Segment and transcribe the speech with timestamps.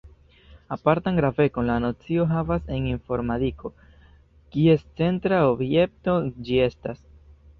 [0.75, 3.71] Apartan gravecon la nocio havas en informadiko,
[4.55, 6.17] kies centra objekto
[6.49, 7.07] ĝi estas.